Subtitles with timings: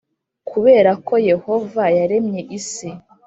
[0.49, 2.89] Kubera ko Yehova yaremye isi